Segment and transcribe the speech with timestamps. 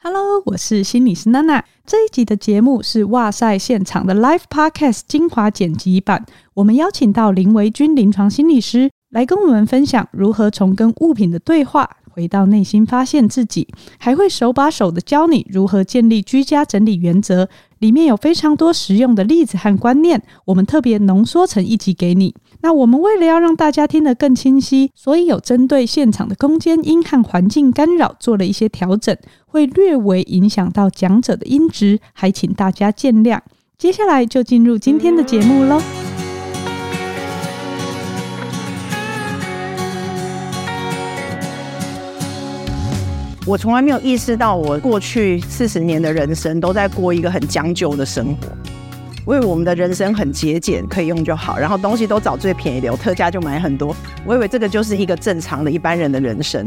[0.00, 1.64] Hello，我是心理师娜娜。
[1.84, 6.24] 这一集的节目是哇塞现场的 Live Podcast 精华剪辑版。
[6.54, 13.66] 我们邀请到林维君临床心理师来跟我们分享如何从跟物品的对话回到内心发现自己，
[13.98, 17.48] 还会手把手的教你如何建立居家整理原则。
[17.80, 22.34] 里面有非常多实用的例子和观念，我们特别浓缩成一集给你。
[22.60, 29.16] 那我们为了要让大家听得更清晰，所以有针对现场的空间音和环境干扰做了一些调整，
[29.48, 33.40] 会略微影响到讲者的音质，还请大家见谅。
[33.78, 35.80] 接下来就进入今天的节目喽。
[43.46, 48.48] 我从来没有意识到，我过去四十年的人生都在过一个很将就的生活。
[49.24, 53.96] 我以为我们的人生很节俭，可以用就好，然后东西都找最便宜的，有特价就买很多。
[54.26, 56.66] 我以为这个就是一个正常的一般人的人生。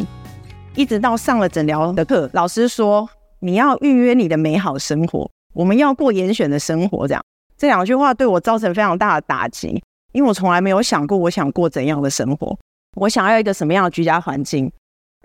[0.74, 3.08] 一直到上了诊疗的课，老师说
[3.40, 7.06] 你要预约你的美好生活，我们要过严选的生活。
[7.06, 7.22] 这样
[7.58, 9.82] 这两句话对我造成非常大的打击，
[10.14, 12.58] 因为我从来没有想过我想过怎样的生活，
[12.96, 14.72] 我想要一个什么样的居家环境。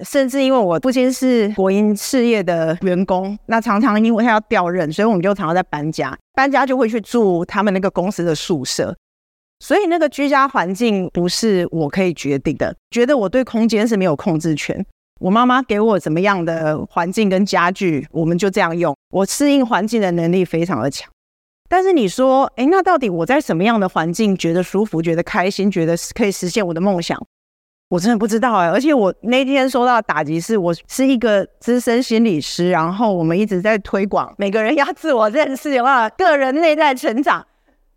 [0.05, 8.95] 甚至因为我父亲是国营事业的员工，那常常因为他要调任，所以我们就常常在搬家，搬家就会去住他们那个公司的宿舍，
[9.61, 14.85] 所以那个居家环境不是我可以决定的，觉得我对空间是没有控制权。
[15.19, 21.11] 我妈妈给我怎么样的环境跟家具，我们就这样用，我适应环境的能力非常的强。
[21.69, 27.21] 但是你说，诶，那到底我在什么样的环境觉得舒服、觉得开心、觉得可以实现我的梦想？
[27.89, 37.47] 我真的不知道哎，而且我那天收到打击是，我是一个资深心理师，然后我们一直在推广每个人要自我认识的话，个人内在成长，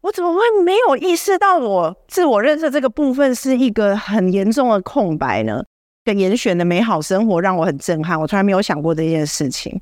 [0.02, 5.64] 我怎么会没有意识到我自我认识这个部分是一个很严重的空白呢？
[6.04, 9.80] 跟严选的美好生活让我很震撼，我从来没有想过这件事情，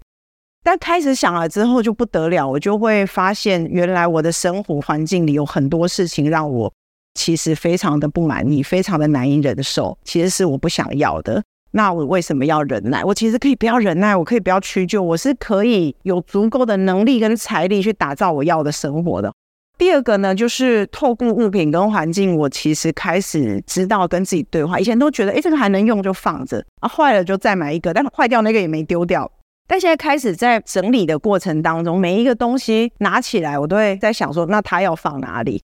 [0.64, 6.72] 但开始想了之后就不得了，我就会发现原来我的生活环境里有很多事情让我。
[7.14, 11.44] 其实非常的不满意，非常的难以忍受，其实是我不想要的。
[11.72, 13.04] 那我为什么要忍耐？
[13.04, 19.34] 我其实可以不要忍耐，我可以不要屈就，我是可以有足够的能力跟财力去打造我要的生活的。
[19.78, 24.80] 第二个呢，就是透过物品跟环境，我其实开始知道跟自己对话。
[24.80, 29.30] 以前都觉得，诶，这个还能用就放着啊，坏了就再买一个，但坏掉那个也没丢掉。
[29.68, 35.62] 但现在开始在整理的过程当中，每一个东西拿起来，我都会在想说，那它要放哪里？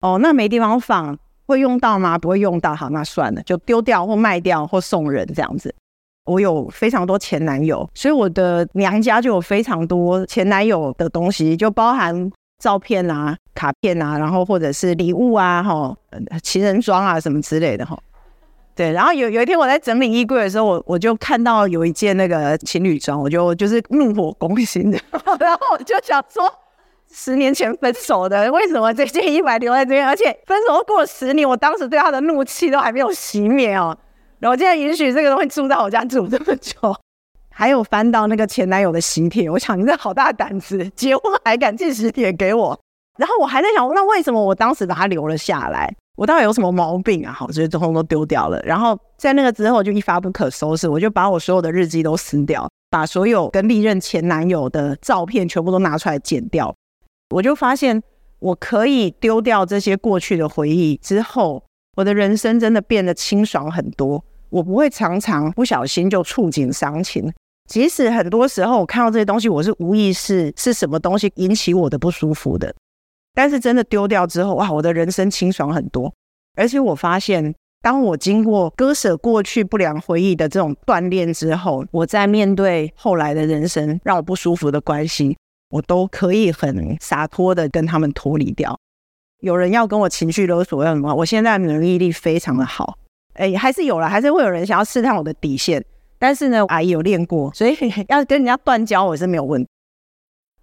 [0.00, 2.18] 哦，那没地方放，会用到吗？
[2.18, 5.74] 不会用到，好，那算了，就丢掉或卖掉或送人这样子。
[6.24, 15.96] 我有非常多前男友，所以我的娘家就有非常多前男友的东西，就包含照片啊、卡片啊，然后或者是礼物啊，哈，
[16.42, 17.98] 情人装啊什么之类的，哈。
[18.74, 24.98] 对，然后有有一天我在整理衣柜的时候，我我就看到有一件那个情侣装，我就就是怒火攻心的，
[25.40, 26.52] 然后我就想说。
[27.08, 30.06] 十年前分手的，为什么这件衣服还留在这边？
[30.06, 33.96] 而且分手过了十年，我当时对他的怒气都还没有熄灭哦。
[34.40, 36.74] 然后我现在允许这个东西住在我家住这么久，
[37.58, 42.78] 还有翻到那个前男友的喜帖，我想你这好大胆子，结婚还敢寄喜帖给我。
[43.18, 45.90] 然后我还在想，那为什么我当时把它留了下来？
[46.16, 47.32] 我到底有什么毛病啊？
[47.32, 48.60] 好，所以最后都丢掉了。
[48.62, 56.74] 然后在那个之后就一发不可收拾，我就把我所有的日记都撕掉，把所有跟历任前男友的照片全部都拿出来剪掉。
[57.30, 58.02] 我就发现，
[58.38, 61.64] 我可以丢掉这些过去的回忆之后，
[61.96, 64.22] 我的人生真的变得清爽很多。
[64.50, 67.32] 我不会常常不小心就触景伤情，
[67.66, 72.74] 即使很多时候我看到这些东西，我是无意识是什么东西引起我的不舒服的。
[73.34, 76.12] 但是真的丢掉之后，哇，我的人生清爽很多。
[76.56, 85.36] 而且我发现，当我经过割舍过去不良回忆的这种锻炼之后，我在面对后来的人生让我不舒服的关系。
[85.68, 88.78] 我都可以很洒脱的跟他们脱离掉。
[89.40, 91.12] 有人要跟我情绪勒索要什么？
[91.12, 92.96] 我现在免疫力非常的好，
[93.34, 95.84] 哎，还是有了，还是会有人想要试探我的底线。
[96.18, 97.76] 但是呢，阿姨有练过， 所以
[98.08, 99.68] 要跟人家断交我是没有问题。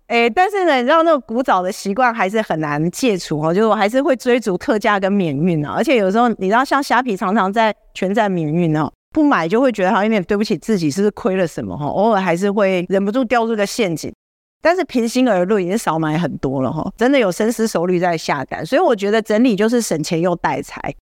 [0.08, 5.74] 哎，但是呢，你知道那个古早的习惯还是很难戒除哦，就是我还是会追逐特价跟免运啊。
[5.76, 11.86] 而且有时候你知道，像虾皮常常在全站免运哦，不买就会觉得好像有点对不起自己，是不是亏了什么哈？
[11.86, 14.14] 偶尔还是会忍不住掉入个陷阱。
[14.62, 18.66] 但是平心而论，已经少买很多了哈，真的有深思熟虑在下单。
[18.66, 20.94] 所以我觉得整理就是省钱又带财。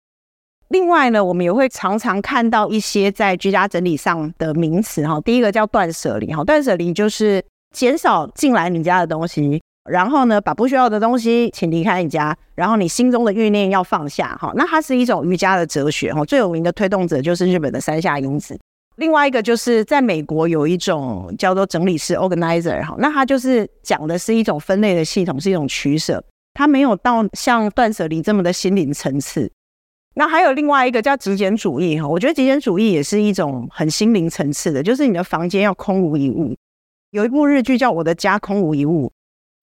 [0.72, 5.20] 另外呢，我们也会常常看到一些在居家整理上的名词哈。
[5.20, 7.44] 第一个叫断舍离哈，断舍离就是
[7.76, 14.54] 减少进来你家的东西，然后呢，把不需要的东西请离开你家，然后你心中的欲念要放下哈。
[14.56, 18.58] 那它是一种瑜伽的哲学哈，最有名的推动者就是日本的山下英子。
[18.96, 29.52] 另外一个就是在美国有一种叫做整理师 （organizer） 哈，那它就是讲的是一种分类的系统，是一种取舍，它没有到像断舍离这么的心灵层次。
[30.14, 36.56] 那还有另外一个叫极简主义哈，我觉得极简主义也是一种很心灵层次的，就是你的房间要空无一物。
[37.12, 39.08] 有一部日剧叫《我的家空无一物》，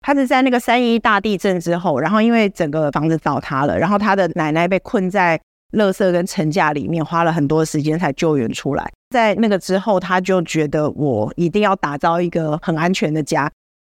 [0.01, 5.39] 他是在那个三一大地震之后，然后因为整个房子倒塌了，然后他的奶奶被困在
[5.73, 8.91] 垃圾跟层架里面，花了很多时间才救援出来。
[9.11, 13.51] 在那个之后，他就觉得我一定要打造一个很安全的家，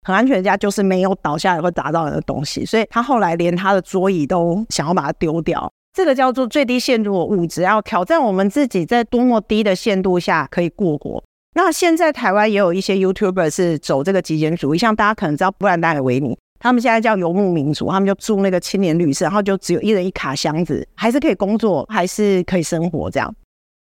[0.07, 5.71] 很安全的家就是没有倒下来会砸到人的东西，所以他后来连他的桌椅都想要把它丢掉。
[5.99, 11.21] 这个叫做最低限度的物质，要挑战我们自己在多么低的限度下可以过活。
[11.57, 23.11] 那现在台湾也有一些 YouTuber 是走这个极简主义，像大家可能知道布兰达·维尼，他们现在叫游牧民族，他们就住那个青年旅社，然后就只有一人一卡箱子，还是可以工作，还是可以生活。
[23.11, 23.35] 这样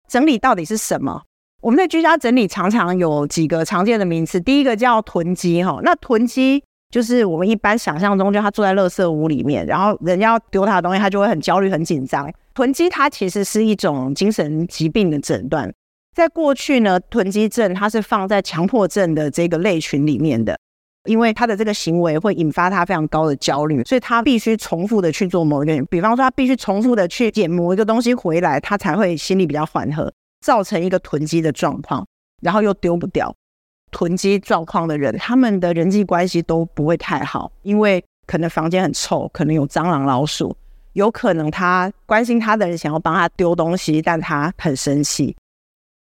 [0.07, 1.21] 整理到底是什么？
[1.61, 6.63] 我们在居家整理常常有几个常见的名词，第一个叫囤积哈，那囤积。
[6.89, 12.31] 就是我们一般想象中，就他坐在垃圾屋里面，然后人家要丢他的东西，他就会很焦虑、很紧张。
[12.55, 15.71] 囤积它其实是一种精神疾病的诊断。
[16.15, 20.57] 在过去呢，囤积症它是放在强迫症的这个类群里面的，
[21.05, 32.05] 因为他的这个行为会引发他非常高的焦虑，所以他必须重复的去做某一个，比方说他必须重复的去捡某一个东西回来，他才会心里比较缓和，造成一个囤积的状况，
[32.41, 33.33] 然后又丢不掉。
[33.91, 40.55] 囤积状况的人，他们的人际关系都不会太好，因为可能房间很臭，可能有蟑螂、老鼠，
[40.93, 45.35] 有可能他关心他的人想要帮他丢东西，但他很生气。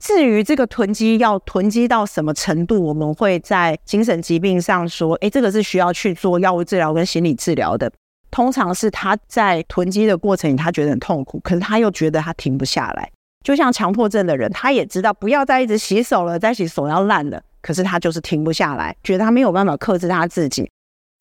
[0.04, 7.92] 至于这个囤积要囤积到什么程度，我们会在精神疾病上说，诶，这个是需要去做药物治疗跟心理治疗的。
[8.30, 13.10] 通常是他在囤积的过程里，他觉得很痛苦，可是他又觉得他停不下来。
[13.44, 17.42] 就像强迫症的人，他也知道不要再一直洗手了，再洗手要烂了。
[17.68, 20.72] 可是他就是停不下来，觉得他没有办法克制他自己，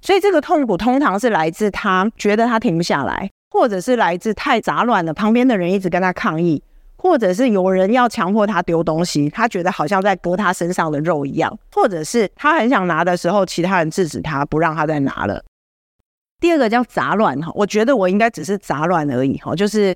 [0.01, 6.63] 所以这个痛苦通常是来自他觉得他停不下来，或者是来自太杂乱了，旁边的人一直跟他抗议，
[6.99, 15.43] 或者是有人要强迫他丢东西，他觉得好像在割他身上的肉一样，或者是他很想拿的时候，其他人制止他，不让他再拿了。
[16.39, 19.93] 第二个叫杂乱哈，我觉得我应该只是杂乱而已哈，就是。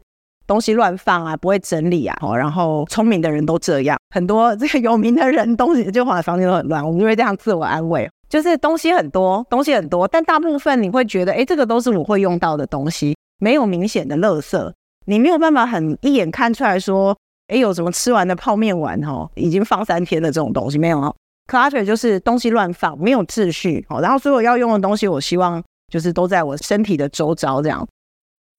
[0.50, 14.72] 东西乱放啊，不会整理啊，然后聪明的人都这样，很多这个有名的人东西就放在房间都很乱，我们就会这样自我安慰，就是东西很多，东西很多，但大部分你会觉得，哎，这个都是我会用到的东西，没有明显的垃圾，
[15.06, 21.14] 你没有办法很一眼看出来说，哎，有什么吃完的泡面碗哈，已经放三天的这种东西没有啊
[21.46, 27.86] ？Clutter 就是东西乱放，没有秩序，哦然后所有要用的东西，我希望就是都在我身体的周遭这样。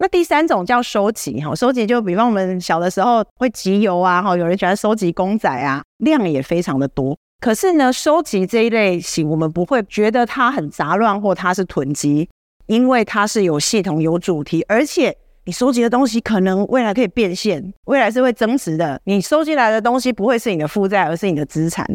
[0.02, 7.16] 那第三种叫收集哈，收集就比方我们小的时候会集邮啊，哈，有人喜欢收集公仔啊，量也非常的多。
[7.40, 12.28] 可是呢，收集这一类型，我们不会觉得它很杂乱或它是囤积，
[12.66, 15.16] 因为它是有系统、有主题，而且
[15.46, 19.00] 你收集的东西可能未来可以变现，未来是会增值的。
[19.04, 21.86] 你收集来的东西不会是你的负债，而是你的资产。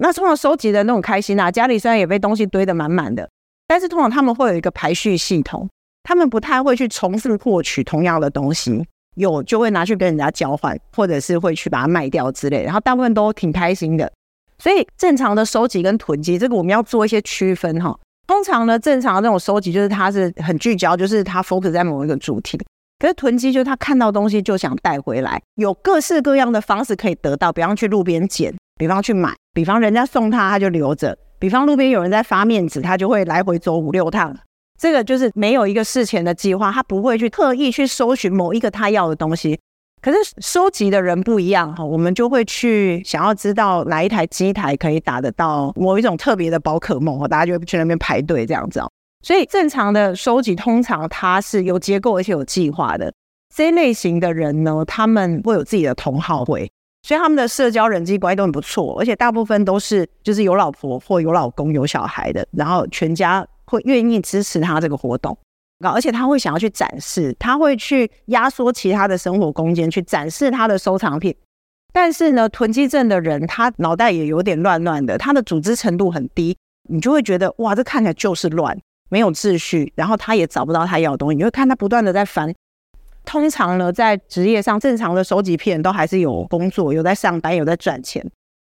[0.00, 3.28] 那通常收集的那种开心啊，家里虽然也被东西堆得满满的，
[3.66, 5.68] 但是通常他们会有一个排序系统。
[6.04, 12.62] 他们不太会去重复获取同样的东西，有就会拿去跟人家交换，或者是会去把它卖掉之类。
[12.62, 14.12] 然后大部分都挺开心的。
[14.58, 17.98] 所以正常的收集跟囤积，这个我们要做一些区分哈。
[18.26, 22.56] 通常呢，正常的这种收集就是它是很聚焦，就是它 focus 在某一个主题。
[23.00, 34.34] 可是囤积就是他看到东西就想带回来，有各式各样的方式可以得到，比方去路边捡，比方去买，比方人家送他他就留着，比方路边有人在发面纸，他就会来回走五六趟。
[34.80, 39.58] 这个就是没有一个事前的计划，他不会去特意去搜寻某一个他要的东西。
[40.02, 48.82] 可是收集的人不一样哈，我们就会去想要知道哪一台机台可以打得到某一种特别的宝可梦，大家就会去那边排队这样子。
[49.22, 53.10] 所以正常的收集通常它是有结构而且有计划的。
[53.54, 56.70] 这一类型的人呢，他们会有自己的同好会，
[57.02, 65.36] 所以他们的社交人际关系都很不错，而且大部分都是就是有老婆或有老公有小孩的，然后全家会愿意支持他这个活动，
[65.80, 71.34] 而且他会想要去展示，他会去压缩其他的生活空间去展示他的收藏品。
[71.92, 76.56] 但是呢，囤积症的人他脑袋也有点乱乱的，他的组织程度很低，
[76.88, 78.78] 你就会觉得哇，这看起来就是乱，
[79.10, 82.54] 没有秩序，然后他也找不到他要的东西，你会看他不断的在翻。
[83.24, 88.24] 通常呢，在职业上正常的收集癖都还是有工作，有在上班，有在赚钱。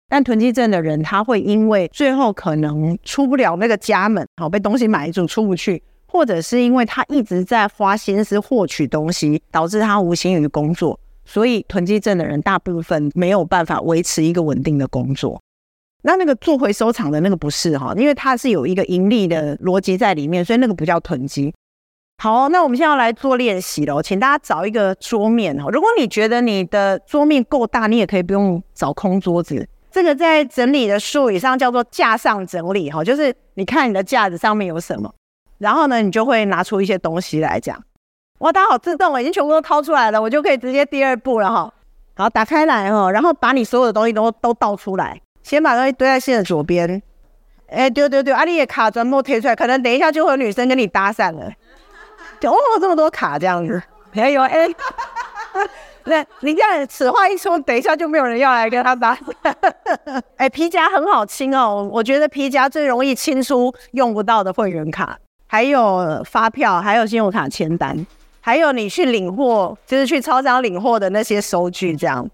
[0.09, 10.99] 但囤积症的人，他会因为最后可能出不了那个家门，好被东西埋住出不去，或者是因为他一直在花心思获取东西，导致他无心于工作。
[11.27, 15.39] 所以囤积症的人大部分没有办法维持一个稳定的工作。
[16.03, 21.53] 那那个做回收厂的那个不是哈，因为它是有一个盈利的逻辑在里面，所以那个不叫囤积。
[22.23, 24.01] 好，那我们现在要来做练习了。
[24.01, 25.69] 请大家找一个桌面哈。
[25.71, 29.69] 如果你觉得你的桌面够大，你也可以不用找空桌子。
[29.91, 35.13] 这个在整理的术语上叫做架上整理哈，就是你看你的架子上面有什么，
[35.59, 37.83] 然后呢，你就会拿出一些东西来讲。
[38.39, 41.73] 哇，大家好自动，已经全部都掏出来了，我就可以直接第二步了哈。
[42.17, 47.03] 好，打开来哈，然后把你所有的东西都都倒出来，先把东西堆在线的左边。
[47.69, 51.47] 哎，对对对，阿丽也卡砖没贴出来，可能等一下就会有女生跟你搭讪了。
[52.43, 54.69] 哦，这么多卡这样子，没有哎，
[56.05, 59.19] 那你这样此话一出，等一下就没有人要来跟他搭。
[60.37, 68.07] 哎，皮夹很好清哦，我觉得皮夹最容易清出用不到的会员卡，还有发票，还有信用卡签单，
[68.41, 72.29] 还有你去领货，就是去超商领货的那些收据这样。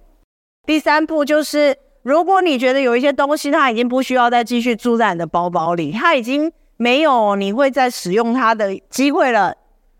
[0.66, 9.54] 第三步就是，如果你觉得有一些东西它已经不需要再继续住在你的包包里，它已经没有你会再使用它的机会了。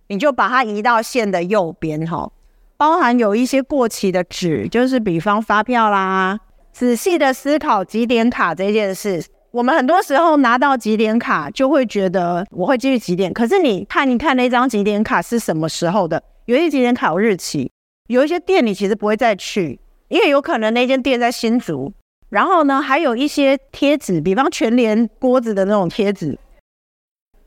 [0.09, 2.30] 你就把它移到线的右边哈，
[2.76, 6.38] 包含有一些过期的纸，就是比方发票啦。
[6.73, 16.23] 仔细的思考集点卡这件事，我们很多时候拿到集点卡就会觉得我会继续集点，可是你看一看那张集点卡是什么时候的？
[16.47, 17.71] 有一些集点卡有日期，
[18.09, 19.78] 有一些店你其实不会再去，
[20.09, 21.93] 因为有可能那间店在新竹。
[22.31, 26.37] 然后呢，还有一些贴纸，比方全联锅子的那种贴纸，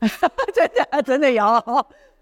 [0.54, 1.44] 真的真的有。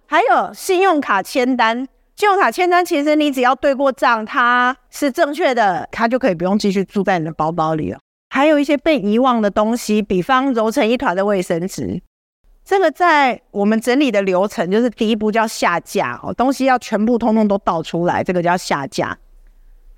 [0.07, 7.99] 还有信用卡签单，信用卡签单其实你只要对过账，它是正确的，它就可以不用继续住在你的包包里了。
[8.31, 12.01] 还有一些被遗忘的东西，比方揉成一团的卫生纸，
[12.65, 19.19] 这个在我们整理的流程就是第一步叫下架哦，东西要全部通通都倒出来，这个叫下架，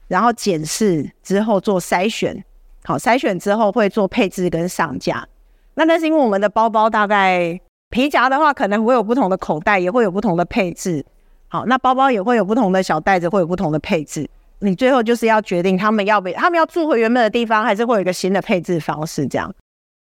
[0.08, 2.44] 然后检视之后做筛选，
[2.82, 5.24] 好，筛选之后会做配置跟上架。
[5.74, 7.60] 那那是因为我们的包包大概。
[7.90, 11.06] 皮夹的话，可能会有不同的口袋，也会有不同的配置。
[11.48, 14.28] 好，那包包也会有不同的小袋子，会有不同的配置。
[14.60, 19.54] 你最后就是要决定他们要不，他们要住回原本的地方，还是会有一个新的配置方式这样。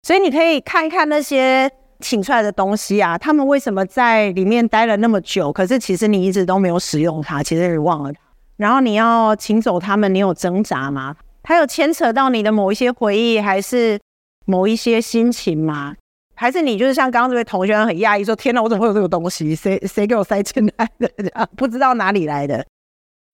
[0.03, 5.53] 所以你可以看一看那些请出来的东西啊，他们为什么在里面待了那么久？
[5.53, 8.13] 可是其实你一直都没有使用它，其实你忘了。
[8.57, 11.15] 然后你要请走他们，你有挣扎吗？
[11.43, 14.01] 它有牵扯到你的某一些回忆，还是
[14.47, 15.95] 某一些心情吗？
[16.39, 19.57] 还是你就是像刚刚这位同学很讶异说：“天哪，我怎么会有这个东西？
[19.57, 21.11] 谁谁给我塞进来的？
[21.57, 22.65] 不知道哪里来的。”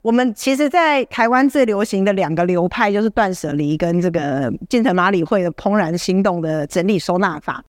[0.00, 7.62] 我们其实，在台湾最流行的两个流派就是断舍离跟这个近藤麻里惠的怦然心动的整理收纳法。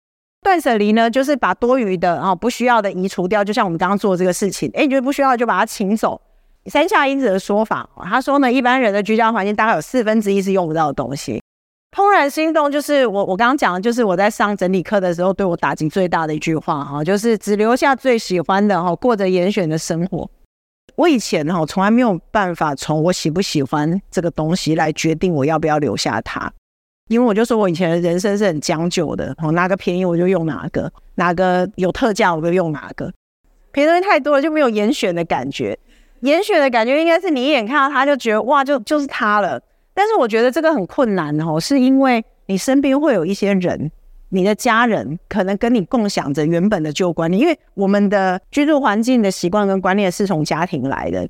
[0.42, 4.70] 断舍离呢，就是把多余的啊不需要的移除掉，就像我们刚刚做的这个事情。
[4.74, 6.20] 哎，你觉得不需要就把它请走。
[6.68, 11.42] 山下英子的说法，他说呢，一般人的居家环境大概有四分之一是用不到的东西。
[11.94, 20.28] 怦然心动就是我我刚刚讲的，就是我在上整理课的时候对我打击最大的一句话哈，就是只留下最喜欢的哈，过着严选的生活。
[20.96, 26.52] 我以前哈从来没有办法从我喜不喜欢这个东西来决定我要不要留下它，
[27.10, 33.14] 因为我就说我以前的人生是很将就的，哦，哪个便宜我就用哪个，哪个有特价我就用哪个，
[33.72, 35.78] 便宜东西太多了就没有严选的感觉，
[36.22, 39.62] 严选的感觉应该是你一眼看到它就觉得哇就就是它了。
[39.94, 43.92] 但是我觉得这个很困难哦，是因为你身边会有一些人，
[44.30, 51.28] 你的家人可能跟你共享着原本的旧观念，因为我们的居住环境的习惯跟观念是从家庭来的。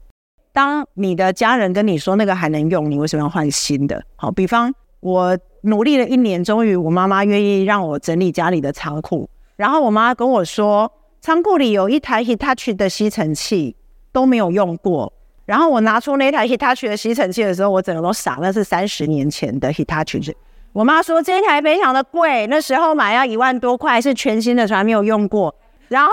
[0.53, 4.01] 当你的家人跟你说那个还能用，你为什么要换新的？
[4.15, 10.91] 好，比方我努力了一年，终于我妈妈愿意让我整理家里的仓库，然后我妈跟我说，
[11.22, 13.75] 仓库里有一台 Hitachi 的吸尘器
[14.12, 15.12] 都没有用过。
[15.45, 20.33] 然后我拿出那台 Hitachi 的吸尘器的时候，我整个都傻，那是三十年前的 Hitachi。
[20.71, 25.53] 我妈说这台非常的贵，那时候买要一万多块，是全新的，从来没有用过。
[25.89, 26.12] 然后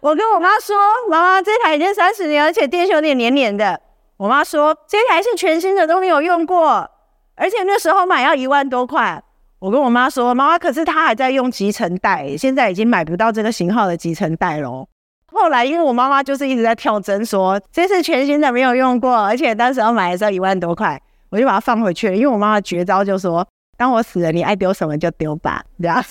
[0.00, 0.76] 我跟我妈说，
[1.10, 3.80] 妈妈，这台已经三十年，而且电线有点黏黏的。
[4.16, 6.88] 我妈说，这台是全新的，都没有用过，
[7.34, 9.22] 而且那时候买要一万多块。
[9.58, 14.86] 我跟我妈说，妈妈，可是她还在用集成袋，现在已经买不到这个型号的集成袋喽。
[15.34, 21.00] 后来，因为我妈妈就是一直在跳针，说这是全新的，没有用过，而且当时要买的时候一万多块，
[21.30, 22.16] 我就把它放回去了。
[22.16, 26.02] 因为我妈妈绝招就说，当我死了，你爱丢什么就丢吧，这样。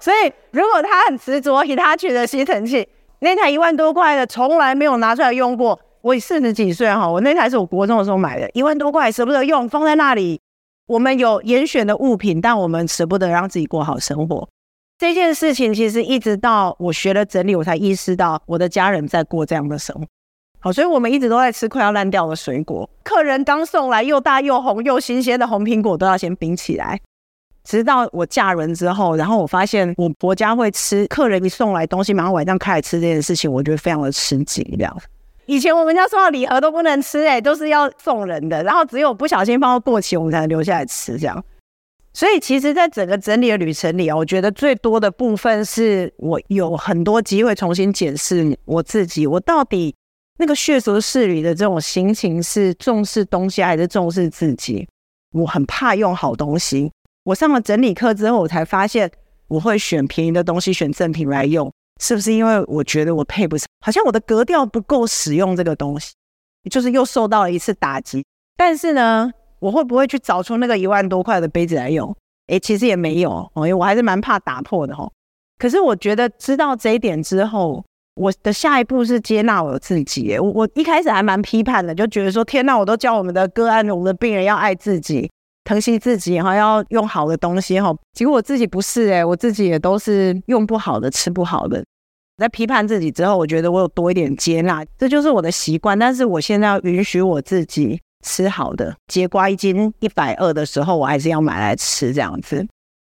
[0.00, 5.78] 所以，如果他很执着他去的吸尘器那台一万多块的，从来没有拿出来用过。
[6.02, 10.40] 我四十几岁哈，我那台是我国中的时候买的，一万多块舍不得用，放在那里。
[10.86, 14.48] 我们有严选的物品，但我们舍不得让自己过好生活。
[14.98, 20.06] 这件事情其实一直到我学了整理，我才意识到我的家人在过这样的生活。
[20.58, 22.88] 好，所以我们一直都在吃快要烂掉的水果。
[23.04, 26.98] 客人刚送来又大又红又新鲜的红苹果，都要先冰起来。
[27.62, 34.64] 直到我嫁人之后，然后我发现我婆家会吃客人一送来东西，马上晚上开始吃这件事情，我觉得非常的吃惊。
[34.78, 34.96] 这样，
[35.44, 41.18] 以前我们家送到礼盒都不能吃，欸，哎，都是要送人的，然后只有不小心放到过期，我们才能留下来吃。
[41.18, 41.44] 这样，
[42.16, 49.94] 所以其实，在整个整理的旅程里啊，我觉得最多的部分是我有很多机会重新检视我自己，我到底
[50.38, 54.88] 那个血俗事里的这种心情是重视东西还是重视自己？
[55.34, 56.90] 我很怕用好东西。
[57.24, 59.10] 我上了整理课之后，我才发现
[59.48, 61.70] 我会选便宜的东西，选正品来用，
[62.00, 63.66] 是不是因为我觉得我配不上？
[63.84, 66.14] 好像我的格调不够使用这个东西，
[66.70, 68.24] 就是又受到了一次打击。
[68.56, 72.14] 但是呢，我会不会去找出那个一万多块的杯子来用？
[72.48, 75.10] 诶，其实也没有哦，因为我还是蛮怕打破的哦。
[75.58, 77.84] 可是我觉得知道这一点之后，
[78.14, 80.38] 我的下一步是接纳我自己。
[80.38, 85.30] 我我一开始还蛮批判的，就觉得说天哪，我都教我们的个案，我们的病人要爱自己。
[85.64, 87.92] 疼惜自己哈，要用好的东西哈。
[88.12, 91.84] 结果我自己不是诶，我自己也都是用不好的，吃不好的。
[92.36, 95.98] 在批判自己之后，我觉得我有多一点接纳，这就是我的习惯。
[95.98, 102.66] 但是我现在要允许我自己吃好的，节瓜一斤一百二的时候，我还是要买来吃这样子。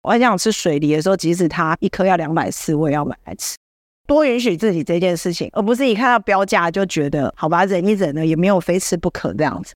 [0.03, 3.55] 我还想吃水梨的时候，即使它一颗要两百四，我也要买来吃。
[4.07, 9.73] 多允许自己这件事情，而不是一看到标价就觉得好吧，忍一忍呢，也没有非吃不可这样子。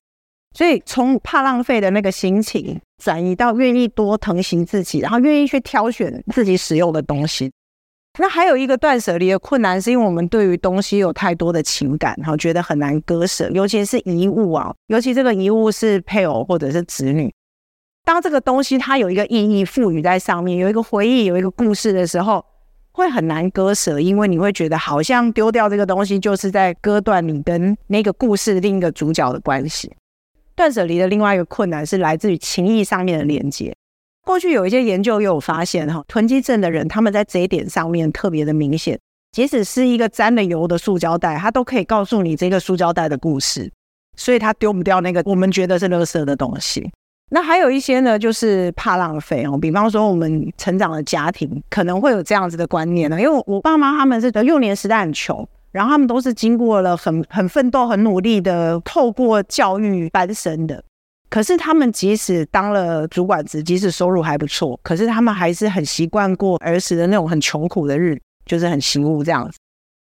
[0.56, 7.50] 所以从怕浪费的那个心情转移到愿意多疼惜自己，然后愿意去挑选自己使用的东西。
[8.18, 17.32] 那还有一个断舍离的困难，是因为我们对于东西有太多的情感，然后觉得很难割舍，尤其是遗物啊，尤其这个遗物是配偶或者是子女。
[18.04, 22.44] 当这个东西它有一个意义赋予在上面，有一个回忆，有一个故事的时候，
[22.92, 29.90] 会很难割舍，因为你会觉得好像丢掉这个东西就是在割断你跟那个故事另一个主角的关系。
[30.54, 33.74] 断舍离的另外一个困难是来自于情谊上面的连接。
[34.24, 38.98] 过去有一些研究又有发现，哈，囤积症的人他们在这一点上面特别的明显。
[39.32, 43.70] 即使是一个沾了油的塑胶袋，他都可以告诉你这个塑胶袋的故事，
[44.16, 46.90] 所以他丢不掉那个我们觉得是垃圾的东西。
[47.30, 49.56] 那还有一些呢，就是怕浪费哦。
[49.56, 55.48] 比方说，我们成长的家庭可能会有这样子的观念呢，因为我爸妈他们是幼年时代很穷。
[55.72, 60.84] 然后他们都是经过了很很奋斗、很努力的，透过教育翻身的。
[61.32, 69.56] 可是他们即使当了主管职，即使收入还不错，可是他们还是很习惯过儿时的那种很穷苦的日子，就是很辛苦这样子。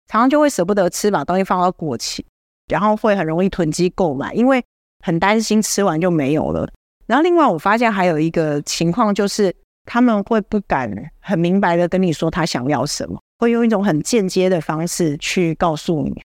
[0.07, 2.25] 常常就会舍不得吃，把东西放到过期，
[2.69, 4.63] 然后会很容易囤积购买，因为
[5.05, 6.71] 很担心吃完就没有了。
[7.05, 9.53] 然后另外我发现还有一个情况，就是
[9.83, 13.19] 他们会不敢很明白的跟你说他想要什么。
[13.39, 16.21] 会用一种很间接的方式去告诉你，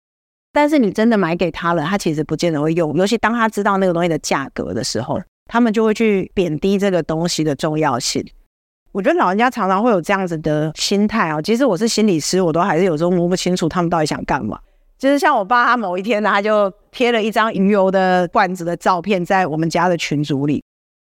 [0.54, 2.94] 但是你真的买给他了，他其实不见得会用。
[2.96, 8.24] 尤其当他知道那个东西的价格的时候，他们就会去贬低这个东西的重要性。
[8.92, 11.42] 我觉得老人家常常会有这样子的心态啊。
[11.42, 14.58] 其实我是心理师，我都还是有时候摸不清楚他们到底想干嘛。
[14.96, 20.62] 就是像我爸，他某一天，他就贴了一张鱼油的罐子的照片在我们家的群组里。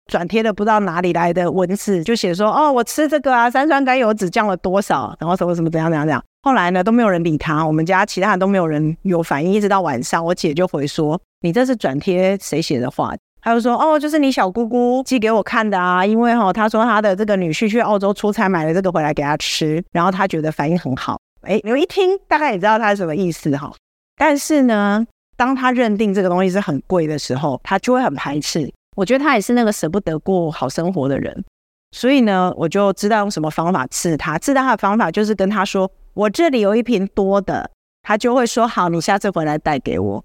[0.08, 6.20] 转贴的不知道哪里来的文字，就写说哦，我吃这个啊，三酸甘油酯降了多少，然后什么什么怎样怎样怎样。
[6.42, 13.14] 后来呢，都没有人理他，我们家其他人都没有人有反应，一直到晚上，我姐就回说，你这是转贴谁写的话？
[13.40, 21.20] 他就说哦，就是你小姑姑寄给我看的啊，因为哈、哦，他说他的这个女婿去澳洲出差买了这个回来给他吃，然后他觉得反应很好。
[21.42, 23.72] 哎，你们一听大概也知道他是什么意思哈。
[24.16, 28.70] 但是呢，当他认定这个东西是很贵的时候，他就会很排斥。
[28.98, 31.44] 我觉得他也是那个舍不得过好生活的人，
[31.92, 34.36] 所以呢，我就知道用什么方法治他。
[34.36, 37.70] 治他的方法就是跟他说：“我这里有一瓶多的。”
[38.02, 40.24] 他就会说：“好，你下次回来带给我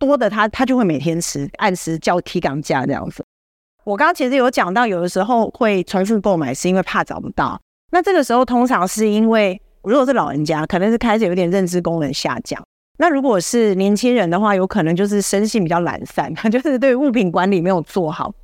[0.00, 3.24] 多的他。”他就会每天吃，按时叫提港价这样子。
[3.84, 7.60] 我刚刚其实有讲到，有的时候会重复购买是因为怕找不到。
[7.92, 12.60] 那这个时候通常是因为如果是老人家，可能是开始有点认知功能下降。
[13.00, 18.34] 那如果是年轻人的话，有可能就是生性比较懒散， 就是对物品管理没有做好。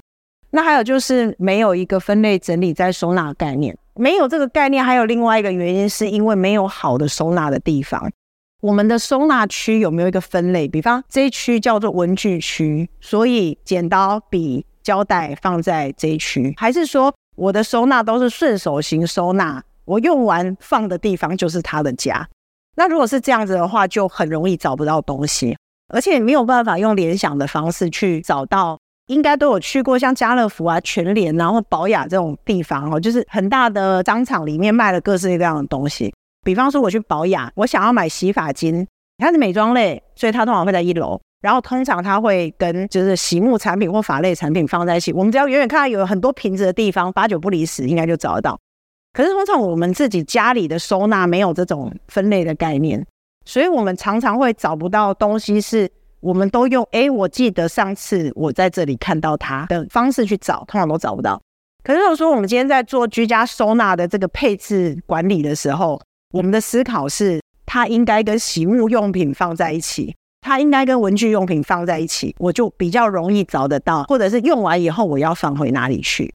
[0.51, 8.09] 那还有就是没有一个分类整理再收纳概念，没有这个概念，还有另外一个原因是因为没有好的收纳的地方。
[8.61, 10.69] 我们的收纳区有没有一个分类？
[10.69, 19.61] 比方这一区叫做文具区，所以剪刀、笔、胶带放在这一区，还是说我的收纳都是顺手型收纳？
[19.85, 22.27] 我用完放的地方就是他的家。
[22.77, 25.57] 那如果是这样子的话，就很容易找不到东西，
[25.93, 28.79] 而且没有办法用联想的方式去找到。
[29.09, 36.11] 应该都有去过像家乐福啊、全联，然后宝雅这种地方哦，就是很大的商场里面卖了各式各样的东西。
[36.43, 38.87] 比方说我去宝雅，我想要买洗发精，
[39.19, 41.21] 它是美妆类，所以它通常会在一楼。
[41.43, 45.13] 然后通常它会跟就是洗沐产品或发类产品放在一起。
[45.13, 48.59] 我们只要远远看到有很多瓶子的地方，八九不离十，应该就找得到。
[49.15, 53.03] 可是通常我们自己家里的收纳没有这种分类的概念，
[53.47, 55.91] 所以我们常常会找不到东西是。
[56.21, 61.39] 我们都用哎，我记得上次我在这里看到它的方式去找，通常都找不到。
[61.83, 66.01] 可是如果说我们今天在做居家收纳的这个配置管理的时候，
[66.33, 76.33] 我们的思考是，它应该跟洗沐用品放在一起，它应该跟文具用品放在一起，我就比较容易找得到，或者是用完以后我要放回哪里去。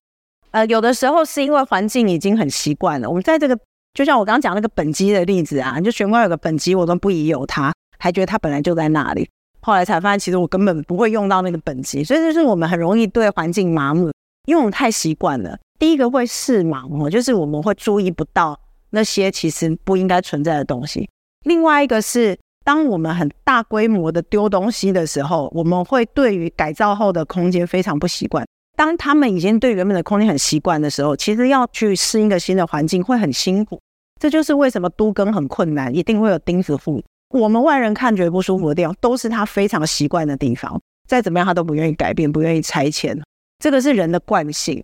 [0.51, 3.57] 呃，有的时候是因为环境已经很习惯了，我们在这个
[3.93, 9.29] 就像我刚刚讲那个本机的例子啊，就玄关有个本机，我都不疑有它，还觉得它本来就在那里。
[9.62, 14.12] 后来才发现，其实我根本不会用到那个本机，所以就是我们很容易对环境麻木，
[14.45, 15.57] 因为我们太习惯了。
[15.77, 18.59] 第一个会视盲哦，就是我们会注意不到
[18.91, 21.09] 那些其实不应该存在的东西。
[21.45, 28.45] 另外一个是，当我们很大规模的丢东西的时候，我们会对于改造后的空间非常不习惯。
[28.79, 33.77] 当他们已经对原本的空间很习惯的时候，其实要去适应一个新的环境会很辛苦。
[34.21, 37.03] 这就是为什么都更很困难，一定会有钉子户。
[37.31, 40.79] 我们外人看觉得不舒服的地方，都是他非常习惯的地方。
[41.09, 43.21] 再怎么样，他都不愿意改变，不愿意拆迁。
[43.61, 44.81] 这个是人的惯性。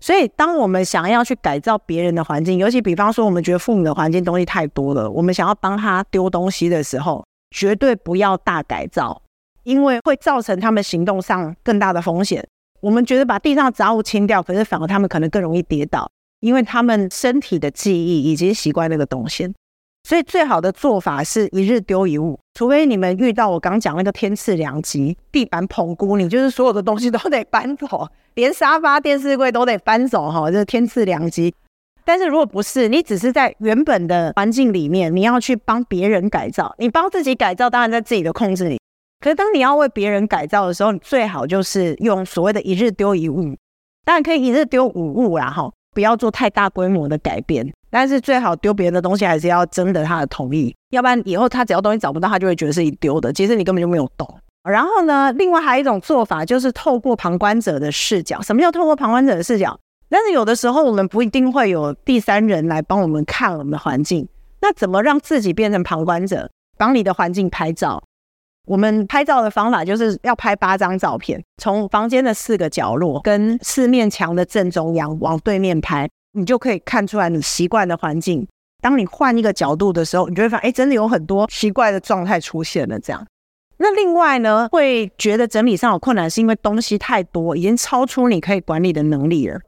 [0.00, 9.22] 所以，当我们想要去改造别人的环境，尤其比方说，我们觉得父母的环境东西太多了，我们想要帮他丢东西的时候，绝对不要大改造，
[9.62, 12.44] 因为会造成他们行动上更大的风险。
[12.86, 19.52] 我们觉得把地上杂物清掉，可是反而他们可能更容易跌倒，因为他们身体的记忆已经习惯那个东西。
[20.04, 31.52] 所以最好的做法是一日丢一物，除非你们遇到我刚讲那个天赐良机，地板捧菇，你就是所有的东西都得搬走， 连沙发、电视柜都得搬走哈，这是天赐良机。
[32.04, 38.78] 但是如果不是，你只是在原本的环境里面，你要去帮别人改造，你帮自己改造当然在自己的控制里，
[39.26, 43.56] 可是当你要为别人改造的时候，你最好就是用所谓的一日丢一物，
[44.04, 47.68] 当然可以一日丢五物啦哈，不要做太大规模的改变。
[47.90, 54.32] 但是最好丢别人的东西，还是要征得他的同意，要不然以后他只要东西找不到，他就会觉得是你丢的，其实你根本就没有动。
[54.62, 58.40] 然后呢，另外还有一种做法，就是透过旁观者的视角。
[58.42, 59.76] 什么叫透过旁观者的视角？
[60.08, 64.28] 但是有的时候我们不一定会有第三人来帮我们看我们的环境，
[64.60, 68.00] 那怎么让自己变成旁观者，帮你的环境拍照？
[68.66, 76.08] 我们拍照的方法就是要拍八张照片，从房间的四个角落跟四面墙的正中央往对面拍。
[76.32, 78.46] 你就可以看出来，你习惯的环境，
[78.82, 83.00] 当你换一个角度的时候，你就会发现，哎，真的有很多奇怪的状态出现了。
[83.00, 83.26] 这样，
[83.78, 89.58] 那另外呢，会觉得整理上有困难，是因为东西太多，已经超出你可以管理的能力了。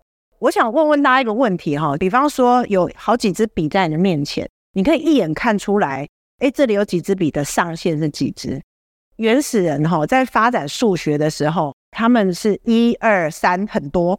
[0.40, 6.06] 我想问问大家一个问题哈，比方说有好几支笔在你的面前，你可以一眼看出来，
[6.40, 8.60] 哎，这里有几支笔的上限是几支？
[9.18, 14.18] 原始人哈，在发展数学的时候，他们是一二三很多。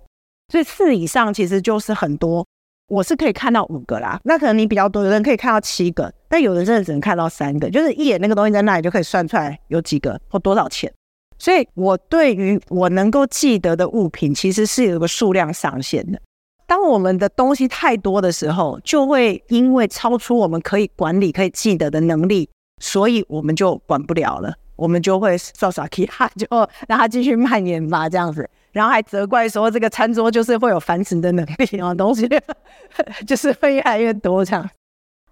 [0.51, 2.45] 所以四以上其实就是很多，
[2.87, 4.19] 我是可以看到五个啦。
[4.23, 10.91] 那可能你比较多，有人可以看到七个，但有人真的只能看到三个，就是一眼那个东西在那里就可以算出来有几个或多少钱。
[11.37, 16.19] 所以我对于我能够记得的物品，其实是有个数量上限的。
[16.67, 22.49] 当我们的东西太多的时候，就会因为超出我们可以管理、可以记得的能力，
[22.81, 26.47] 所以我们就管不了了，我们就会耍耍他，就
[26.87, 28.49] 让它继续蔓延吧，这样子。
[28.71, 32.29] 然后还责怪说，这个餐桌就是会有繁殖的能力啊，东西
[33.27, 34.69] 就是会越来越多这样。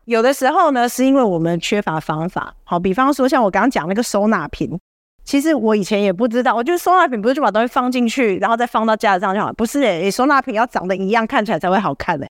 [0.06, 2.54] 有的时候呢，是因为我们缺乏方法。
[2.64, 4.78] 好，比方说像我刚刚讲那个收纳瓶，
[5.24, 12.28] 其实我以前也不知道，我觉得收纳瓶不是就把东西放进去，然后再放到架子上就好，不是诶，收纳瓶要长得一样，看起来才会好看诶。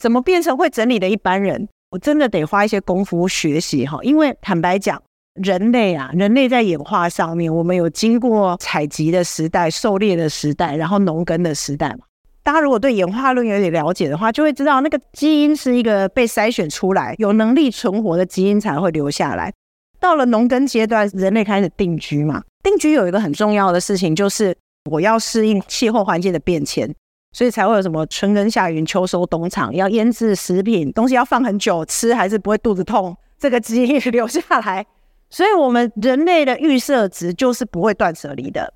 [0.00, 1.68] 怎么变成会整理的一般人？
[1.90, 5.02] 我真的得花一些功夫学习哈，因为坦白讲。
[5.42, 12.00] 人类啊，人类在演化上面，我们有经过采集的时代、狩猎的时代，然后农耕的时代嘛。
[12.42, 19.52] 大家如果对演化论有点了解的话，就会知道那个基因是一个被筛选出来、有能力存活的基因才会留下来。
[19.98, 22.42] 到了农耕阶段，人类开始定居嘛。
[22.62, 24.56] 定居有一个很重要的事情，就是
[24.90, 26.88] 我要适应气候环境的变迁，
[27.32, 34.86] 所以才会有什么春耕夏耘秋收冬藏，要腌制食品，东西要放很久吃，还是不会肚子痛，这个基因留下来。
[35.36, 38.72] 所以，我们人类的预设值就是不会断舍离的，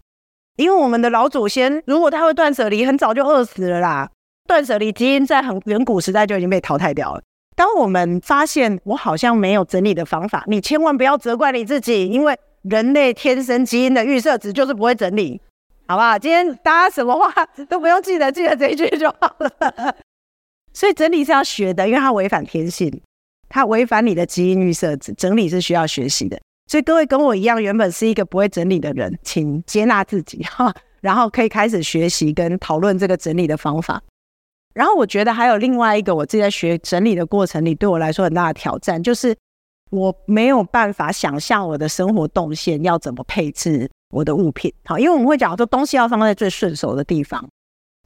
[0.59, 4.11] 因为我们的老祖先如果他会断舍离，很早就饿死了啦。
[4.47, 7.23] 断舍离基因在很远古时代就已经被淘汰掉了。
[7.57, 15.41] 当我们发现我好像没有整理的方法，你千万不要责怪你自己，因为人类天生基因的预设值就是不会整理，
[15.89, 16.19] 好不好？
[16.19, 17.33] 今天大家什么话
[17.71, 19.97] 都不用记得，记得这一句就好了。
[20.75, 23.01] 所以整理是要学的，因为它违反天性。
[23.49, 26.39] 它违反你的基因预设值，整理是需要学习的。
[26.71, 34.01] 所以各位跟我一样，原本是一个不会整理的人，请接纳自己 哈，然后可以开始学习跟讨论这个整理的方法。
[34.73, 39.37] 然后我觉得还有另外一个，我自己在学整理的过程里，对我来说很大的挑战，就是
[39.91, 44.73] 我没有办法想象我的生活动线要怎么配置我的物品。
[44.85, 47.45] 好，因为我们会讲说东西要放在最顺手的地方。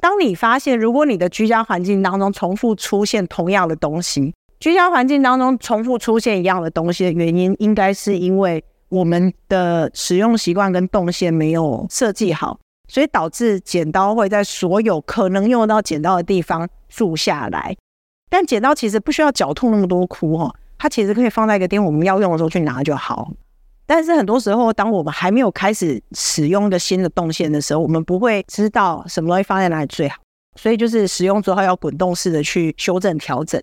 [0.00, 17.76] 当你发现，如果你的居家环境当中重复出现同样的东西，居家环境当中重复出现一样的东西的原因，应该是因为我们的使用习惯跟动线没有设计好，所以导致剪刀会在所有可能用到剪刀的地方住下来。
[18.30, 23.30] 但剪刀其实不需要绞痛那么多窟哦，它其实可以放在一个地方，我们要用的时候去拿就好。
[23.86, 30.16] 但是很多时候，当我们还没有开始使用一个新的动线的时候，我们不会知道什么东西放在哪里最好，
[30.56, 33.62] 所以就是使用之后要滚动式的去修正调整。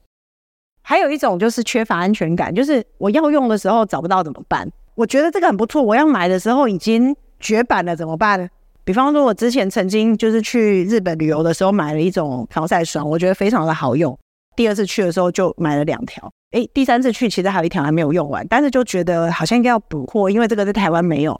[0.82, 4.70] 还有一种就是缺乏安全感，就是我要用的时候找不到怎么办？
[4.96, 8.50] 我觉得这个很不错，我要买的时候已经绝版了怎么办？
[8.84, 14.17] 比方说，我之前曾经就是去日本旅游的时候买了一种防晒霜，我觉得非常的好用。
[14.56, 21.39] 第二次去的时候就买了两条，诶，第三次去其实还有一条还没有用完，但是就觉得好像应该要补货，因为这个在台湾没有。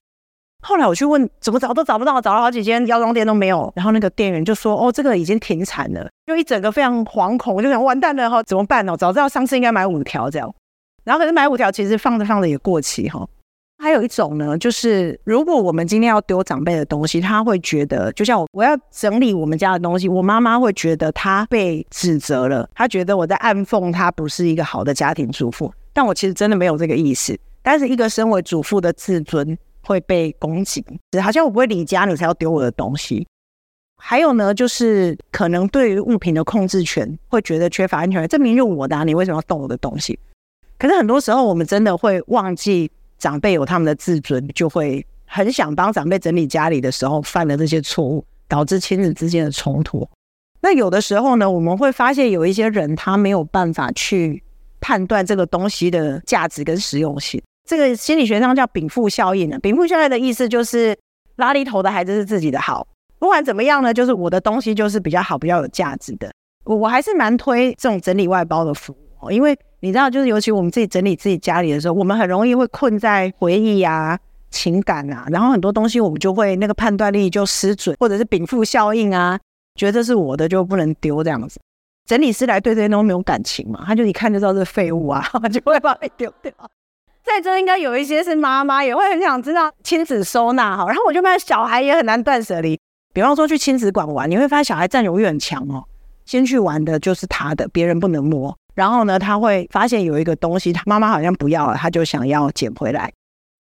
[0.62, 3.71] 后来我去问，怎么找都找不到，找了好几间药妆店都没有。
[3.76, 8.95] 然后那个店员就说：“哦，这个已经停产了。”就一整个非常惶恐，我就想完蛋了哈，怎么办呢？
[8.95, 10.54] 早知道上次应该买五条这样。
[11.04, 13.28] 然后可是买五条其实放着放着也过期哈。
[13.80, 25.74] 还有一种呢，就是如果我们今天要丢长辈的东西，他会觉得，就像我我要整理我们家的东西，我妈妈会觉得她被指责了，她觉得我在暗讽她不是一个好的家庭主妇。
[25.91, 27.36] 但我其实真的没有这个意思。
[27.63, 29.58] 但是一个身为主妇的自尊。
[29.82, 30.84] 会被攻击，
[31.22, 33.28] 好像我不会理家，你才要丢我的东西。
[34.04, 38.28] 还有呢，就是可能对于物品的控制权，会觉得缺乏安全感。
[38.28, 40.17] 这明明我的啊，你为什么要动我的东西？
[40.80, 42.89] 可是很多时候，我们真的会忘记
[43.20, 50.08] 长辈有他们的自尊，就会很想帮长辈整理家里的时候犯了这些错误，导致亲子之间的冲突。
[50.62, 54.41] 那有的时候呢，我们会发现有一些人他没有办法去
[54.80, 57.39] 判断这个东西的价值跟实用性。
[57.67, 59.58] 这个心理学上叫禀赋效应呢。
[59.60, 60.97] 禀赋效应的意思就是
[61.38, 62.86] 拉力头的孩子是自己的好，
[63.19, 66.32] 不管怎么样呢，就是我的东西就是比较好、比较有价值的。
[66.63, 74.19] 我我还是蛮推这种整理外包的服务，因为你知道，就是尤其我们自己整理自己家里的时候，我们很容易会困在回忆啊、
[74.52, 79.39] 情感啊，然后很多东西我们就会那个判断力就失准，或者是禀赋效应啊，
[79.76, 81.60] 觉得这是我的就不能丢这样子。
[82.06, 86.52] 整理师来对这些东西没有感情嘛，他就一看就知道是废物啊， 就会把它丢掉。
[87.24, 92.80] 在这应该有一些是妈妈也会很想知道亲子收纳哈，然后我就发现小孩也很难断舍离。
[93.14, 95.84] 比方说去亲子馆玩，你会发现小孩占有欲很强哦，
[96.26, 98.56] 先去玩的就是他的，别人不能摸。
[98.74, 103.12] 然后呢，他会发现有一个东西，他妈妈好像不要了，他就想要捡回来。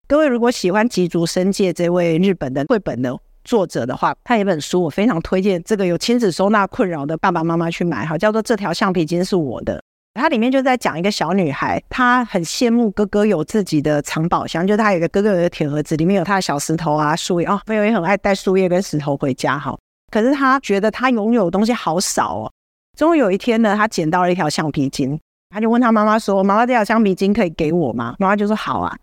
[0.07, 9.77] 各位如果喜欢吉竹伸介这位日本的绘本的作者的话，他有一本书我非常推荐，这个有亲子收纳困扰的爸爸妈妈去买哈，叫做《这条橡皮筋是我的》。
[10.13, 19.77] 它里面就在讲一个小女孩，她很羡慕哥哥有自己的藏宝箱，就她有一个哥哥有个铁盒子，里面有他的小石头啊、树叶哦，朋友也很爱带树叶跟石头回家哈。
[20.11, 22.51] 可是她觉得她拥有的东西好少哦。
[22.97, 25.17] 终于有一天呢，她捡到了一条橡皮筋，
[25.49, 28.93] 她就问她妈妈说：“妈妈，这条橡皮筋可以给我吗？”妈妈就说：“好啊。”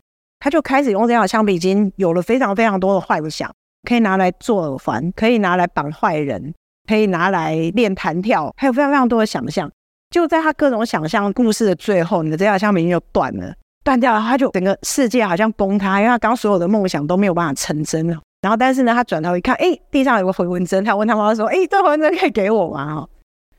[0.41, 3.51] 她就开始用这条橡皮筋，有了非常非常多的幻想，
[3.89, 6.55] 可以拿来做耳环，可以拿来绑坏人，
[6.87, 9.71] 可以拿来练弹跳，还有非常非常多的想象。
[10.11, 18.19] 就在他各种想象故事的最后，你的这条橡皮筋就断了，断掉了，他就整个世界好像崩塌，因为他刚所有的梦想都没有办法成真了。
[18.41, 23.09] 然后，但是呢，他转头一看，哎，地上有个回纹针，他问他妈妈说：“哎，这回纹针可以给我吗？”哈，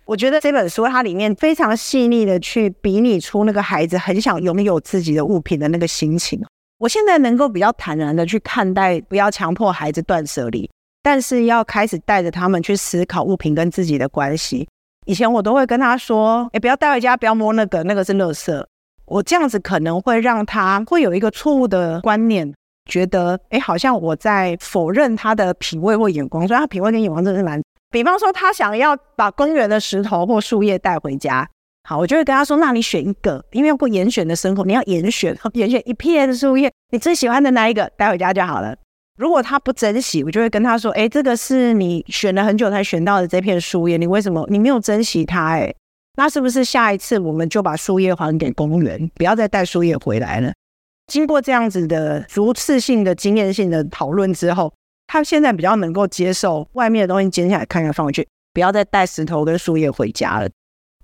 [0.06, 6.42] 我觉得这本书它里面非常细腻的去比拟出那个孩子很想拥有自己的物品的那个心情。
[6.80, 10.70] 我现在能够比较坦然的去看待，不要强迫孩子断舍离。
[11.04, 14.68] 但是要开始带着他们去思考物品跟自己的关系。
[15.10, 18.64] 以前我都会跟他说：“哎，不要带回家，不要摸那个，那个是垃圾。”
[19.08, 22.54] 我这样子可能会让他会有一个错误的观念，
[22.86, 26.48] 觉得哎，好像我在否认他的品味或眼光。
[26.48, 27.60] 所以他品味跟眼光真的是蛮……
[27.90, 31.50] 比方说，他想要把公园的石头或树叶带回家，
[31.90, 38.76] 好，我就会跟他说：“那你选一个，因为要过严选的生活，你要严选， 严选一片树叶，你最喜欢的那一个带回家就好了。”
[39.20, 45.50] 如果他不珍惜，我就会跟他说：“哎，这个是你选了很久才选到的这片树叶，你为什么你没有珍惜它？
[45.50, 45.76] 哎，
[46.16, 50.54] 那是不是下一次我们就把树叶还给公园，不要再带树叶回来了？”
[51.12, 54.74] 经过这样子的逐次性的经验性的讨论之后，
[55.08, 60.48] 他现在比较能够接受外面的东西捡起来看看放回去，不要再带石头跟树叶回家了。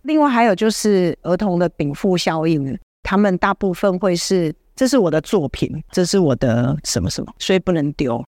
[0.04, 4.56] 另外还有就是儿童的禀赋效应，他们大部分会是。
[4.75, 8.23] 这是我的作品，这是我的什么什么，所以不能丢。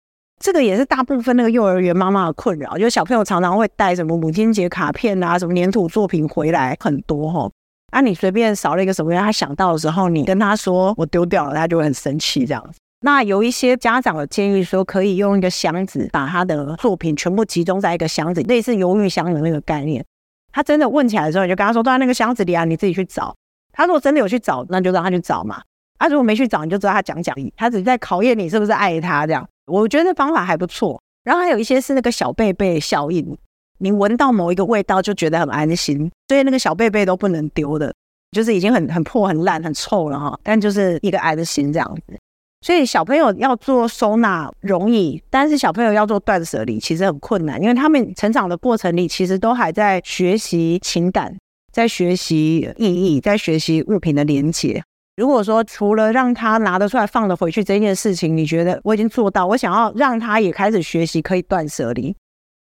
[0.40, 7.48] 这个也是大部分那个幼儿园妈妈的困扰，就是小朋友常常会带什么母亲节卡片啊，什么粘土作品回来很多哈。
[7.92, 12.78] 啊，你随便少了一个什么，他想到的时候，你跟他说我丢掉了，他就会很生气这样子。
[13.04, 20.04] 那有一些家长的建议说，可以用一个箱子把他的作品全部集中在一个箱子，类似犹豫箱的那个概念。
[20.52, 23.34] 他真的问起来的时候，你就跟他说都在那个箱子里啊，你自己去找。
[23.72, 25.62] 他如果真的有去找，那就让他去找嘛。
[26.02, 29.48] 他如果没去找，你就知道他讲讲义，他只是在考验你是不是爱他这样。
[29.66, 31.00] 我觉得方法还不错。
[31.22, 33.38] 然后还有一些是那个小贝贝效应，
[33.78, 37.94] 你闻到某一个味道就觉得很安心，所以那个小贝贝都不能丢的，
[38.32, 40.36] 就是已经很很破、很烂、很臭了哈。
[40.42, 42.18] 但就是一个爱的心这样子。
[42.66, 51.36] 所以小朋友要做收纳容易，但是小朋友要做断舍离其实很困难，因为他们成长的过程里其实都还在学习情感，
[51.72, 54.82] 在学习意义，在学习物品的连结。
[55.14, 62.16] 如果说除了让他拿得出来放得回去这件事情，你觉得我已经做到，我想要让他也开始学习可以断舍离，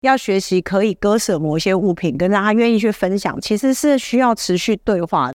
[0.02, 5.32] 要学习可以割舍某些物品，跟让他愿意去分享，其实是需要持续对话。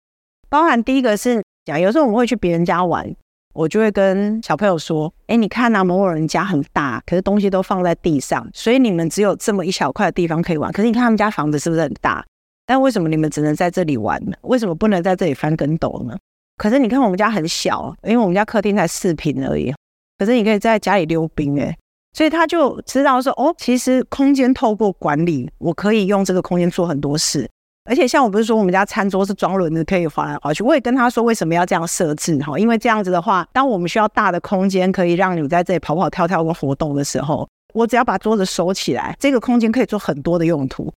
[0.51, 3.09] 包含第一个是讲，有时候我们会去别人家玩，
[3.55, 10.73] 我就会跟小朋友说：“哎，你看啊，某某人家很大，可是东西都放在地上，所以你们只有这么一小块的地方可以玩。
[10.73, 12.25] 可是你看他们家房子是不是很大？
[12.67, 14.37] 但为什么你们只能在这里玩呢？
[14.43, 16.19] 为什么不能在这里翻跟斗呢？”
[16.59, 19.73] 可是你看我们家很小，因为我们家客厅才四平而已。
[20.19, 21.75] 可是你可以在家里溜冰诶，
[22.13, 27.49] 所以他就知道说哦，其实空间透过管理，我可以用这个空间做很多事。
[27.89, 30.63] 而且像我不是说我们家餐桌是装轮的，可以滑来滑去。
[30.63, 40.93] 我也跟他说为什么要这样设置哈，因为这样子的话，当我们需要大的空间可以让你在这里跑跑跳跳跟活动的时候，我只要把桌子收起来，这个空间可以做很多的用途。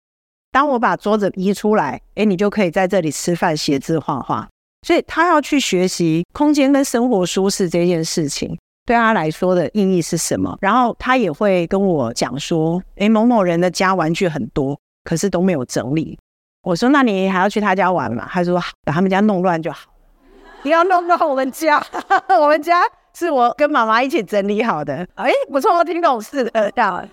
[0.52, 4.48] 当我把桌子移出来，诶，你就可以在这里吃饭、写字、画画。
[4.86, 16.18] 所以他要去学习空间跟生活舒适这件事情对他来说的意义是什么，然后他也会跟我讲说：“诶，某某人的家玩具很多，可是都没有整理。”
[16.64, 19.98] 我说：“那你还要去他家玩吗？”他说：“把他们家弄乱就好了，
[20.64, 21.82] 不要弄到我们家。
[22.42, 22.82] 我们家
[23.14, 27.08] 是我跟妈妈一起整理好的。”诶，不错，我挺懂事的，这样。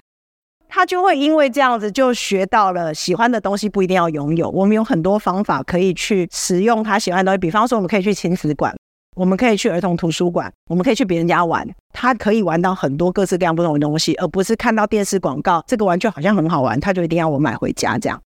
[0.76, 7.38] 他就会因为这样子就学到了喜欢的东西不一定要拥有，我们有很多方法可以去使用他喜欢的东西。
[7.38, 8.76] 比方说，我们可以去亲子馆，
[9.16, 18.20] 我们可以去儿童图书馆，我们可以去别人家玩，他可以玩到很多各式各样不同的东西，而不是看到电视广告这个玩具好像很好玩，他就一定要我买回家这样。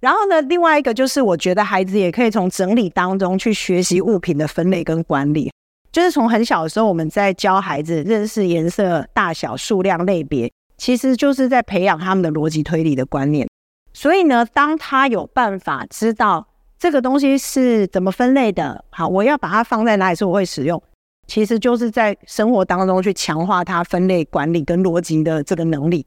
[0.00, 5.50] 然后呢，另外一个就是我觉得孩子也可以从整理当中去学习物品的分类跟管理，
[5.90, 10.52] 就是从很小的时候我们在教孩子认识颜色、大小、数量、类别。
[10.80, 13.46] 其实就是在培养他们的逻辑推理的观念，
[13.92, 20.82] 所以呢，当他有办法知道这个东西是怎么分类的，好，我要把它放在哪里是我会使用，
[21.26, 26.06] 其实就是在生活当中去强化他分类管理跟逻辑的这个能力。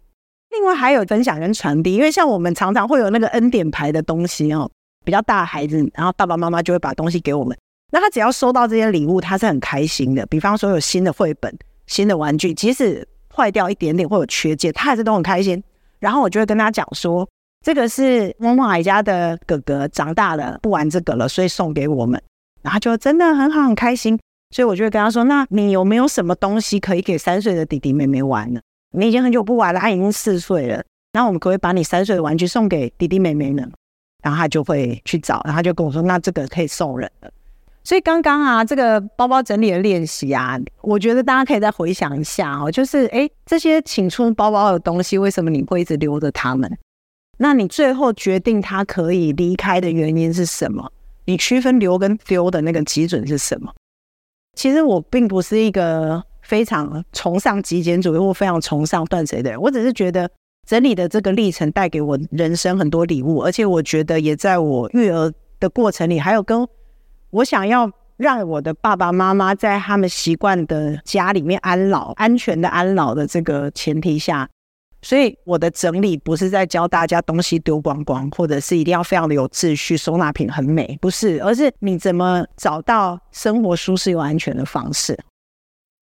[0.49, 4.67] 另外还有分享跟传递，因为像我们常常会有那个恩典牌的东西哦，
[5.05, 7.55] 比较大的孩子，然后爸爸妈妈就会把东西给我们，
[7.91, 10.25] 那他只要收到这些礼物，他是很开心的。
[10.25, 11.55] 比方说有新的绘本、
[11.85, 15.61] 新的玩具，即使坏掉一点点或者缺件，他还是都很开心。
[15.99, 17.27] 然后我就会跟他讲说，
[17.63, 22.21] 这个是某某矮家的哥哥长大了不玩这个了，所以送给我们。
[22.61, 24.19] 然后就真的很好很开心。
[24.51, 28.61] 所以我就会跟他说，那你有没有什么东西可以给三岁的弟弟妹妹玩呢？
[28.91, 30.83] 你已经很久不玩了，他已经四岁了。
[31.13, 33.67] 那我们可不可以把你三岁的玩具送给弟弟妹妹呢？
[34.21, 37.31] 然后他就会去找，然后他就跟我说，那这个可以送人了。
[37.83, 46.77] 所以刚刚啊，这个包包整理的练习啊，我觉得大家可以再回想一下哦，就是诶，这些请出包包的东西，为什么你会一直留着它们？
[47.37, 50.89] 那你最后决定它可以离开的原因是什么？
[51.25, 53.73] 你区分留跟丢的那个基准是什么？
[54.55, 60.29] 其实我并不是一个非常崇尚极简主义或非常崇尚断舍的人，我只是觉得
[60.67, 66.65] 整理的这个历程带给我人生很多礼物，而且我觉得也在我育儿的过程里，还有跟
[67.33, 74.47] 我想要让我的爸爸妈妈在他们习惯的家里面安老、安全的安老的这个前提下。
[75.01, 85.19] 所以我的整理不是在教大家东西丢光光，或者是一定要非常的有秩序，收纳品很美，不是，而是你怎么找到生活舒适又安全的方式。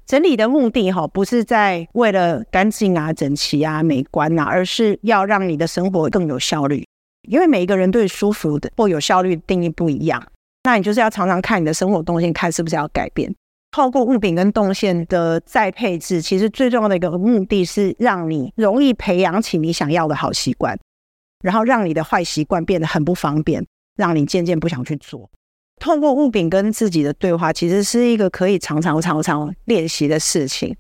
[0.06, 6.86] 整理的目的哈，不是在为了干净啊、整齐啊、美观啊，而是要让你的生活更有效率。
[7.28, 10.22] 因为每一个人对舒服的或有效率的定义不一样，
[10.64, 13.34] 那你就是要常常看你的生活动线，看是不是要改变。
[13.72, 20.78] 透过物品跟动线的再配置，其实最重要的一个目的是让你容易培养起你想要的好习惯，
[21.42, 25.30] 然后让你的坏习惯变得很不方便，让你渐渐不想去做。
[25.80, 30.76] 透过物品跟自己的对话，其实是一个可以常常常常练习的事情。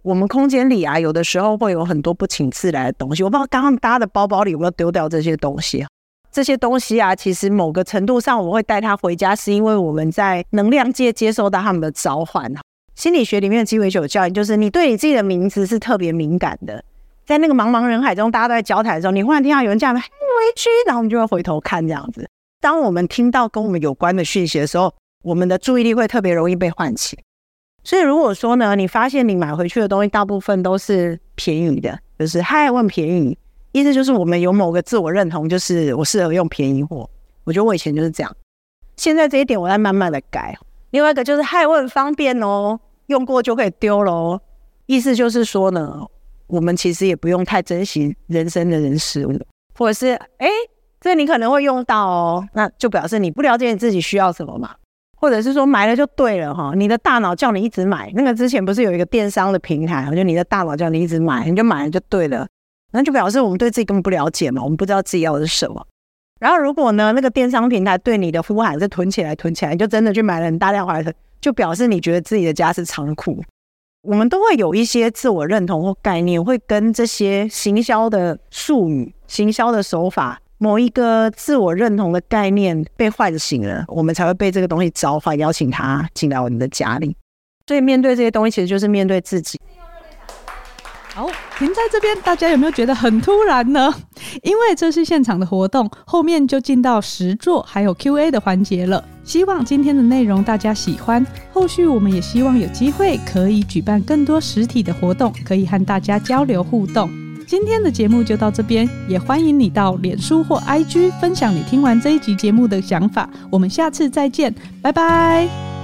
[0.00, 5.86] 我们空间里啊，有的时候会有很多不请自来的东西，我不知道刚刚搭的包包里有没有丢掉这些东西。
[6.32, 12.50] 这些东西啊，其实某个程度上，我会带他回家，是因为我们在能量界接受到他们的召唤。
[12.94, 16.82] 心理学里面的鸡尾酒教育，就是你对你自己的名字是特别敏感的。
[17.26, 22.26] 在那个茫茫人海中，大家都在交谈的时候，你忽然听到有人叫你“嘿，委屈”，然后我们就会回头看这样子。
[22.60, 27.18] 当我们听到跟我们有关的讯息的时候，我们的注意力会特别容易被唤起。
[27.84, 33.36] 所以，如果说呢，你发现你买回去的东西大部分都是便宜的，就是嗨我很便宜。
[33.72, 37.08] 意思就是我们有某个自我认同，就是我适合用便宜货。
[37.44, 38.36] 我觉得我以前就是这样，
[38.96, 40.56] 现在这一点我在慢慢的改。
[40.90, 44.38] 另外一个就是嗨，我很方便哦，用过就可以丢喽。
[44.86, 46.06] 意思就是说呢，
[46.46, 49.32] 我们其实也不用太珍惜人生的人事物，
[49.74, 50.48] 或者是哎，
[51.00, 54.74] 这你可能会用到哦，那就表示你不了解你自己需要什么嘛，
[55.18, 58.12] 或者是说买了就对了哈，你的大脑叫你一直买。
[58.14, 62.46] 那个之前不是有一个电商的平台，就你的大脑叫你一直买，你就买了就对了。
[62.92, 65.84] 那就表示我们对自己根本不了解嘛，我们不知道自己要的是什么。
[66.40, 73.42] 然后如果呢，那个电商平台对你的呼喊是囤起来、囤起来，你就真的去买了很大量回来，就表示你觉得自己的家是仓库。
[74.02, 87.16] 我们都会有一些自我认同或概念，会跟这些行销的术语、行销的手法，某一个自我认同的概念被唤醒了，我们才会被这个东西召唤，邀请他进来我们的家里。
[87.68, 89.60] 所以面对这些东西，其实就是面对自己。
[91.14, 93.92] 好，停在这边，大家有没有觉得很突然呢？
[94.42, 99.04] 因为这是现场的活动，后面就进到实作还有 Q&A 的环节了。
[99.22, 107.10] 希望今天的内容大家喜欢，后续我们也希望有机会可以举办更多实体的活动，可以和大家交流互动。
[107.46, 113.28] 今天的节目就到这边，也欢迎你到脸书或 IG 分享你听完这一集节目的想法。
[113.50, 115.81] 我们下次再见，拜拜。